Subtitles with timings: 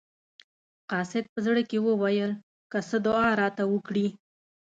[0.91, 2.31] قاصد په زړه کې وویل
[2.71, 4.07] که څه دعا راته وکړي.